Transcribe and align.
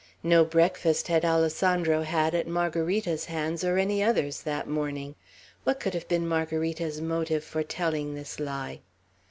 No 0.23 0.43
breakfast 0.43 1.09
had 1.09 1.23
Alessandro 1.23 2.01
had 2.01 2.33
at 2.33 2.47
Margarita's 2.47 3.25
hands, 3.25 3.63
or 3.63 3.77
any 3.77 4.01
other's, 4.01 4.41
that 4.41 4.67
morning. 4.67 5.13
What 5.63 5.79
could 5.79 5.93
have 5.93 6.07
been 6.07 6.27
Margarita's 6.27 6.99
motive 6.99 7.43
for 7.43 7.61
telling 7.61 8.15
this 8.15 8.39
lie? 8.39 8.79